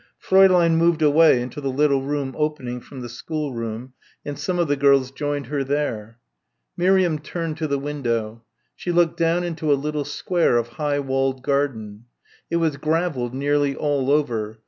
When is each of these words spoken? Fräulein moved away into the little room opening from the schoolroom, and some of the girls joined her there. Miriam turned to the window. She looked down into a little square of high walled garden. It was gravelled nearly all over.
Fräulein 0.19 0.77
moved 0.77 1.03
away 1.03 1.39
into 1.43 1.61
the 1.61 1.69
little 1.69 2.01
room 2.01 2.33
opening 2.35 2.81
from 2.81 3.01
the 3.01 3.07
schoolroom, 3.07 3.93
and 4.25 4.39
some 4.39 4.57
of 4.57 4.67
the 4.67 4.75
girls 4.75 5.11
joined 5.11 5.45
her 5.45 5.63
there. 5.63 6.17
Miriam 6.75 7.19
turned 7.19 7.55
to 7.57 7.67
the 7.67 7.77
window. 7.77 8.43
She 8.75 8.91
looked 8.91 9.17
down 9.17 9.43
into 9.43 9.71
a 9.71 9.75
little 9.77 10.03
square 10.05 10.57
of 10.57 10.69
high 10.69 10.97
walled 10.99 11.43
garden. 11.43 12.05
It 12.49 12.55
was 12.55 12.77
gravelled 12.77 13.35
nearly 13.35 13.75
all 13.75 14.09
over. 14.09 14.59